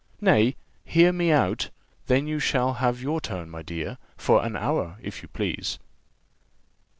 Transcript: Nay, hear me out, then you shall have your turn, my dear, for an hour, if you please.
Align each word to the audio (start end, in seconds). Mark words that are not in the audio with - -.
Nay, 0.19 0.55
hear 0.83 1.13
me 1.13 1.31
out, 1.31 1.69
then 2.07 2.25
you 2.25 2.39
shall 2.39 2.73
have 2.73 3.03
your 3.03 3.21
turn, 3.21 3.51
my 3.51 3.61
dear, 3.61 3.99
for 4.17 4.43
an 4.43 4.55
hour, 4.55 4.97
if 5.03 5.21
you 5.21 5.27
please. 5.27 5.77